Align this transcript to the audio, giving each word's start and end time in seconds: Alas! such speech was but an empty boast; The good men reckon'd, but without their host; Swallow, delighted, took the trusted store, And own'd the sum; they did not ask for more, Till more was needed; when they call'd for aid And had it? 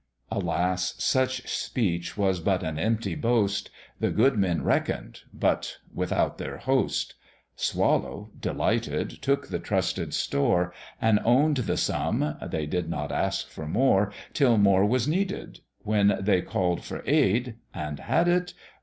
Alas! 0.31 0.95
such 0.97 1.47
speech 1.47 2.17
was 2.17 2.39
but 2.39 2.63
an 2.63 2.79
empty 2.79 3.13
boast; 3.13 3.69
The 3.99 4.09
good 4.09 4.35
men 4.35 4.63
reckon'd, 4.63 5.19
but 5.31 5.77
without 5.93 6.39
their 6.39 6.57
host; 6.57 7.13
Swallow, 7.55 8.31
delighted, 8.39 9.21
took 9.21 9.49
the 9.49 9.59
trusted 9.59 10.15
store, 10.15 10.73
And 10.99 11.19
own'd 11.23 11.57
the 11.57 11.77
sum; 11.77 12.35
they 12.47 12.65
did 12.65 12.89
not 12.89 13.11
ask 13.11 13.47
for 13.49 13.67
more, 13.67 14.11
Till 14.33 14.57
more 14.57 14.85
was 14.87 15.07
needed; 15.07 15.59
when 15.83 16.17
they 16.19 16.41
call'd 16.41 16.83
for 16.83 17.03
aid 17.05 17.57
And 17.71 17.99
had 17.99 18.27
it? 18.27 18.55